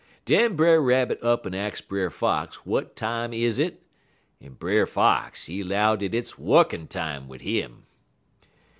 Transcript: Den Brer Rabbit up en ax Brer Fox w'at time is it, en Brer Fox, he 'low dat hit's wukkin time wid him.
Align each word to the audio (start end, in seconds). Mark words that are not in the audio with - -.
Den 0.25 0.55
Brer 0.55 0.81
Rabbit 0.81 1.21
up 1.21 1.45
en 1.45 1.53
ax 1.53 1.79
Brer 1.79 2.09
Fox 2.09 2.57
w'at 2.65 2.95
time 2.95 3.33
is 3.33 3.59
it, 3.59 3.83
en 4.41 4.53
Brer 4.53 4.87
Fox, 4.87 5.45
he 5.45 5.63
'low 5.63 5.95
dat 5.95 6.13
hit's 6.15 6.39
wukkin 6.39 6.87
time 6.89 7.27
wid 7.27 7.41
him. 7.41 7.85